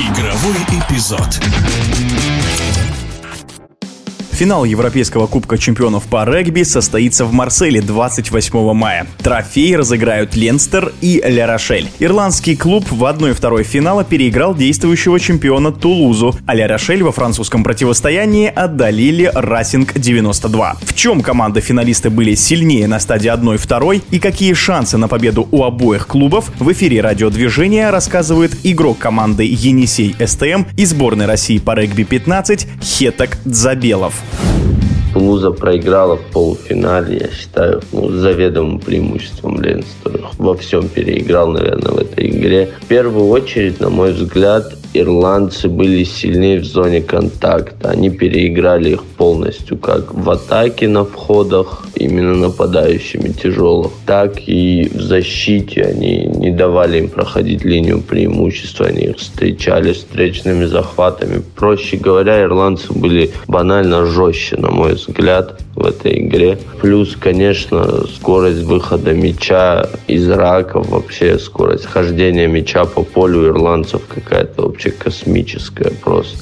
Игровой 0.00 0.56
эпизод. 0.80 1.38
Финал 4.40 4.64
Европейского 4.64 5.26
Кубка 5.26 5.58
чемпионов 5.58 6.04
по 6.04 6.24
регби 6.24 6.62
состоится 6.62 7.26
в 7.26 7.32
Марселе 7.34 7.82
28 7.82 8.72
мая. 8.72 9.06
Трофей 9.18 9.76
разыграют 9.76 10.34
Ленстер 10.34 10.94
и 11.02 11.22
Ля 11.22 11.46
Рошель. 11.46 11.90
Ирландский 11.98 12.56
клуб 12.56 12.90
в 12.90 13.04
1-2 13.04 13.62
финала 13.64 14.02
переиграл 14.02 14.54
действующего 14.54 15.20
чемпиона 15.20 15.72
Тулузу, 15.72 16.34
а 16.46 16.54
Ля 16.54 16.66
Рошель 16.68 17.02
во 17.02 17.12
французском 17.12 17.62
противостоянии 17.62 18.48
отдалили 18.48 19.30
Расинг 19.34 19.92
92. 19.98 20.76
В 20.80 20.94
чем 20.94 21.20
команды-финалисты 21.20 22.08
были 22.08 22.34
сильнее 22.34 22.88
на 22.88 22.98
стадии 22.98 23.30
1-2 23.30 24.04
и 24.10 24.18
какие 24.18 24.54
шансы 24.54 24.96
на 24.96 25.08
победу 25.08 25.48
у 25.50 25.64
обоих 25.64 26.06
клубов 26.06 26.50
в 26.58 26.72
эфире 26.72 27.02
радиодвижения 27.02 27.90
рассказывает 27.90 28.56
игрок 28.62 28.96
команды 29.00 29.44
Енисей 29.44 30.16
СТМ 30.18 30.62
и 30.78 30.86
сборной 30.86 31.26
России 31.26 31.58
по 31.58 31.74
регби 31.74 32.04
15 32.04 32.66
Хетак 32.80 33.36
Дзабелов. 33.44 34.14
Тулуза 35.30 35.52
проиграла 35.52 36.16
в 36.16 36.22
полуфинале, 36.32 37.18
я 37.18 37.30
считаю, 37.30 37.80
ну, 37.92 38.10
с 38.10 38.14
заведомым 38.14 38.80
преимуществом 38.80 39.60
Ленстера. 39.60 40.28
Во 40.38 40.56
всем 40.56 40.88
переиграл, 40.88 41.52
наверное, 41.52 41.92
в 41.92 41.98
этой 41.98 42.26
игре. 42.30 42.70
В 42.82 42.86
первую 42.86 43.28
очередь, 43.28 43.78
на 43.78 43.90
мой 43.90 44.12
взгляд, 44.12 44.74
ирландцы 44.94 45.68
были 45.68 46.04
сильнее 46.04 46.60
в 46.60 46.64
зоне 46.64 47.00
контакта. 47.00 47.90
Они 47.90 48.10
переиграли 48.10 48.90
их 48.90 49.04
полностью, 49.04 49.78
как 49.78 50.12
в 50.14 50.28
атаке 50.30 50.88
на 50.88 51.04
входах, 51.04 51.86
именно 51.94 52.34
нападающими 52.34 53.28
тяжелых, 53.28 53.92
так 54.06 54.40
и 54.46 54.90
в 54.92 55.00
защите. 55.00 55.82
Они 55.82 56.26
не 56.26 56.50
давали 56.50 56.98
им 56.98 57.08
проходить 57.08 57.64
линию 57.64 58.00
преимущества, 58.00 58.86
они 58.86 59.02
их 59.02 59.18
встречали 59.18 59.92
встречными 59.92 60.64
захватами. 60.64 61.42
Проще 61.56 61.96
говоря, 61.96 62.42
ирландцы 62.42 62.92
были 62.92 63.30
банально 63.46 64.06
жестче, 64.06 64.56
на 64.56 64.70
мой 64.70 64.94
взгляд, 64.94 65.60
в 65.80 65.86
этой 65.86 66.20
игре. 66.20 66.58
Плюс, 66.80 67.16
конечно, 67.16 68.06
скорость 68.06 68.62
выхода 68.62 69.12
мяча 69.12 69.88
из 70.06 70.28
раков, 70.28 70.88
вообще 70.88 71.38
скорость 71.38 71.86
хождения 71.86 72.46
мяча 72.46 72.84
по 72.84 73.02
полю 73.02 73.48
ирландцев 73.48 74.02
какая-то 74.06 74.62
вообще 74.62 74.90
космическая 74.90 75.90
просто. 75.90 76.38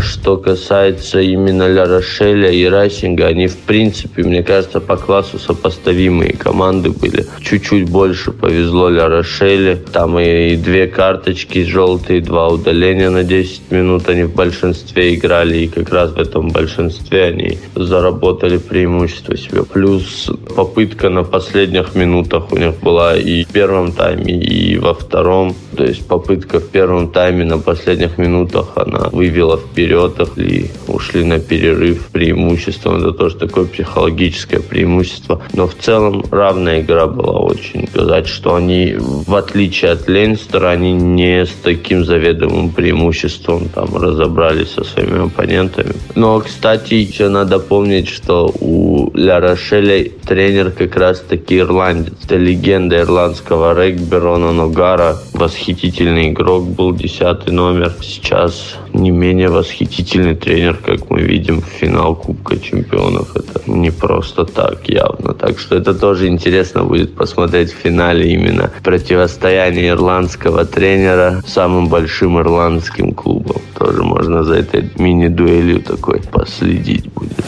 Что 0.00 0.36
касается 0.36 1.20
именно 1.20 1.68
Ля 1.68 1.84
Рошеля 1.84 2.50
и 2.50 2.64
Райсинга, 2.64 3.26
они 3.26 3.46
в 3.46 3.56
принципе, 3.58 4.22
мне 4.22 4.42
кажется, 4.42 4.80
по 4.80 4.96
классу 4.96 5.38
сопоставимые 5.38 6.32
команды 6.32 6.90
были. 6.90 7.26
Чуть-чуть 7.40 7.88
больше 7.88 8.32
повезло 8.32 8.88
Ля 8.88 9.08
Рошеле. 9.08 9.76
Там 9.76 10.18
и 10.18 10.56
две 10.56 10.88
карточки 10.88 11.64
желтые, 11.64 12.20
два 12.20 12.48
удаления 12.48 13.10
на 13.10 13.22
10 13.22 13.70
минут 13.70 14.08
они 14.08 14.24
в 14.24 14.34
большинстве 14.34 15.14
играли. 15.14 15.58
И 15.58 15.68
как 15.68 15.90
раз 15.90 16.10
в 16.12 16.18
этом 16.18 16.48
большинстве 16.48 17.24
они 17.24 17.58
заработали 17.74 18.58
преимущество 18.58 19.36
себе. 19.36 19.64
Плюс 19.64 20.30
попытка 20.56 21.08
на 21.08 21.22
последних 21.22 21.94
минутах 21.94 22.52
у 22.52 22.56
них 22.56 22.80
была 22.80 23.16
и 23.16 23.44
в 23.44 23.48
первом 23.48 23.92
тайме, 23.92 24.34
и 24.34 24.76
во 24.78 24.94
втором. 24.94 25.54
То 25.76 25.84
есть 25.84 26.06
попытка 26.06 26.60
в 26.60 26.68
первом 26.68 27.10
тайме 27.10 27.44
на 27.44 27.58
последних 27.58 28.18
минутах 28.18 28.72
она 28.76 29.08
вывела 29.10 29.56
вперед 29.56 30.20
вперед 30.20 30.38
и 30.38 30.70
ушли 30.94 31.24
на 31.24 31.38
перерыв 31.38 32.06
преимуществом. 32.06 32.96
Это 32.98 33.12
тоже 33.12 33.36
такое 33.36 33.64
психологическое 33.66 34.60
преимущество. 34.60 35.42
Но 35.52 35.66
в 35.66 35.74
целом 35.74 36.24
равная 36.30 36.80
игра 36.80 37.06
была 37.06 37.40
очень. 37.40 37.88
Сказать, 37.88 38.26
что 38.26 38.54
они, 38.54 38.94
в 38.98 39.34
отличие 39.34 39.92
от 39.92 40.08
Лейнстера, 40.08 40.70
они 40.70 40.92
не 40.92 41.44
с 41.44 41.50
таким 41.62 42.04
заведомым 42.04 42.70
преимуществом 42.70 43.68
там 43.68 43.94
разобрались 43.96 44.70
со 44.70 44.84
своими 44.84 45.26
оппонентами. 45.26 45.92
Но, 46.14 46.40
кстати, 46.40 46.94
еще 46.94 47.28
надо 47.28 47.58
помнить, 47.58 48.08
что 48.08 48.52
у 48.60 49.10
Ля 49.14 49.40
Рошеля 49.40 50.08
тренер 50.26 50.70
как 50.70 50.96
раз 50.96 51.20
таки 51.20 51.58
ирландец. 51.58 52.14
Это 52.24 52.36
легенда 52.36 53.00
ирландского 53.00 53.74
регби 53.80 54.14
Рона 54.14 54.52
Ногара. 54.52 55.16
Восхитительный 55.32 56.30
игрок 56.30 56.64
был, 56.68 56.94
десятый 56.94 57.52
номер. 57.52 57.92
Сейчас 58.00 58.76
не 58.94 59.10
менее 59.10 59.48
восхитительный 59.48 60.34
тренер, 60.36 60.76
как 60.76 61.10
мы 61.10 61.20
видим 61.20 61.60
в 61.60 61.66
финал 61.66 62.14
Кубка 62.14 62.58
Чемпионов. 62.58 63.36
Это 63.36 63.60
не 63.66 63.90
просто 63.90 64.44
так 64.44 64.88
явно. 64.88 65.34
Так 65.34 65.58
что 65.58 65.76
это 65.76 65.94
тоже 65.94 66.28
интересно 66.28 66.84
будет 66.84 67.14
посмотреть 67.14 67.72
в 67.72 67.76
финале 67.76 68.32
именно 68.32 68.70
противостояние 68.82 69.88
ирландского 69.88 70.64
тренера 70.64 71.42
самым 71.46 71.88
большим 71.88 72.38
ирландским 72.38 73.12
клубом. 73.12 73.60
Тоже 73.78 74.02
можно 74.02 74.44
за 74.44 74.54
этой 74.54 74.90
мини-дуэлью 74.96 75.82
такой 75.82 76.20
последить 76.20 77.12
будет. 77.12 77.44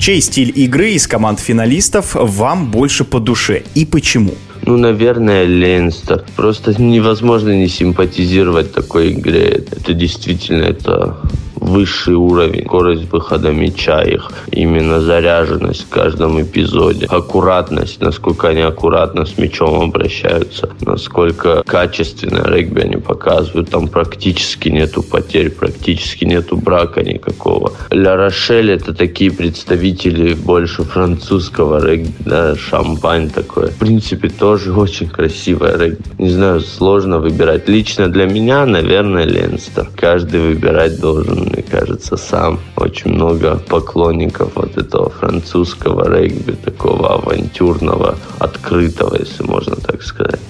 Чей 0.00 0.20
стиль 0.20 0.52
игры 0.54 0.90
из 0.90 1.06
команд 1.06 1.40
финалистов 1.40 2.14
вам 2.14 2.70
больше 2.70 3.04
по 3.04 3.20
душе 3.20 3.62
и 3.74 3.86
почему? 3.86 4.34
Ну, 4.66 4.78
наверное, 4.78 5.44
Ленстер. 5.44 6.24
Просто 6.36 6.80
невозможно 6.80 7.50
не 7.50 7.68
симпатизировать 7.68 8.72
такой 8.72 9.12
игре. 9.12 9.62
Это 9.70 9.92
действительно 9.92 10.62
это 10.62 11.18
высший 11.64 12.14
уровень, 12.14 12.64
скорость 12.64 13.10
выхода 13.10 13.50
мяча 13.50 14.02
их, 14.02 14.30
именно 14.50 15.00
заряженность 15.00 15.86
в 15.86 15.88
каждом 15.88 16.40
эпизоде, 16.40 17.06
аккуратность, 17.06 18.00
насколько 18.00 18.48
они 18.48 18.60
аккуратно 18.60 19.24
с 19.24 19.38
мячом 19.38 19.80
обращаются, 19.80 20.70
насколько 20.80 21.62
качественно 21.66 22.42
регби 22.46 22.80
они 22.80 22.96
показывают, 22.96 23.70
там 23.70 23.88
практически 23.88 24.68
нету 24.68 25.02
потерь, 25.02 25.50
практически 25.50 26.24
нету 26.24 26.56
брака 26.56 27.02
никакого. 27.02 27.72
Ля 27.90 28.16
Рошель 28.16 28.70
это 28.70 28.94
такие 28.94 29.30
представители 29.30 30.34
больше 30.34 30.84
французского 30.84 31.84
регби, 31.84 32.12
да, 32.20 32.56
шампань 32.56 33.30
такой. 33.30 33.68
В 33.68 33.78
принципе, 33.78 34.28
тоже 34.28 34.72
очень 34.76 35.08
красивая 35.08 35.78
регби. 35.78 36.02
Не 36.18 36.30
знаю, 36.30 36.60
сложно 36.60 37.18
выбирать. 37.18 37.68
Лично 37.68 38.08
для 38.08 38.26
меня, 38.26 38.66
наверное, 38.66 39.24
Ленстер. 39.24 39.88
Каждый 39.96 40.40
выбирать 40.40 41.00
должен 41.00 41.40
мне 41.40 41.63
кажется, 41.64 42.16
сам. 42.16 42.60
Очень 42.76 43.14
много 43.14 43.56
поклонников 43.68 44.52
вот 44.54 44.76
этого 44.76 45.10
французского 45.10 46.08
регби, 46.08 46.52
такого 46.52 47.14
авантюрного, 47.14 48.16
открытого, 48.38 49.16
если 49.18 49.42
можно 49.44 49.76
так 49.76 50.02
сказать. 50.02 50.40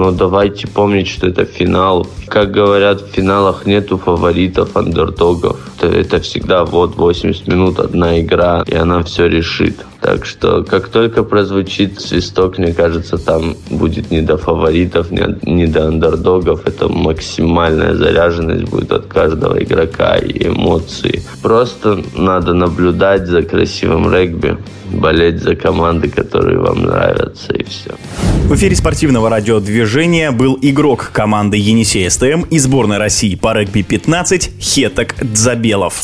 Но 0.00 0.12
давайте 0.12 0.66
помнить, 0.66 1.08
что 1.08 1.26
это 1.26 1.44
финал. 1.44 2.06
Как 2.26 2.50
говорят, 2.52 3.02
в 3.02 3.08
финалах 3.08 3.66
нету 3.66 3.98
фаворитов, 3.98 4.74
андердогов. 4.74 5.58
Это, 5.76 5.88
это 5.88 6.20
всегда 6.20 6.64
вот 6.64 6.96
80 6.96 7.46
минут 7.46 7.78
одна 7.78 8.18
игра, 8.18 8.64
и 8.66 8.74
она 8.74 9.02
все 9.02 9.26
решит. 9.26 9.84
Так 10.00 10.24
что, 10.24 10.64
как 10.64 10.88
только 10.88 11.22
прозвучит 11.22 12.00
свисток, 12.00 12.56
мне 12.56 12.72
кажется, 12.72 13.18
там 13.18 13.56
будет 13.68 14.10
не 14.10 14.22
до 14.22 14.38
фаворитов, 14.38 15.10
не, 15.10 15.38
не 15.42 15.66
до 15.66 15.88
андердогов. 15.88 16.66
Это 16.66 16.88
максимальная 16.88 17.92
заряженность 17.92 18.70
будет 18.70 18.92
от 18.92 19.04
каждого 19.04 19.62
игрока 19.62 20.16
и 20.16 20.46
эмоции. 20.46 21.22
Просто 21.42 22.02
надо 22.16 22.54
наблюдать 22.54 23.26
за 23.26 23.42
красивым 23.42 24.10
регби, 24.10 24.56
болеть 24.94 25.42
за 25.42 25.56
команды, 25.56 26.08
которые 26.08 26.58
вам 26.58 26.84
нравятся, 26.84 27.52
и 27.52 27.64
все. 27.64 27.90
В 28.44 28.54
эфире 28.54 28.74
спортивного 28.74 29.30
радиодвижения 29.30 30.32
был 30.32 30.58
игрок 30.60 31.10
команды 31.12 31.56
Енисей 31.56 32.10
СТМ 32.10 32.42
и 32.50 32.58
сборной 32.58 32.98
России 32.98 33.34
по 33.34 33.54
регби 33.54 33.82
15 33.82 34.50
Хеток 34.60 35.14
Дзабелов. 35.20 36.02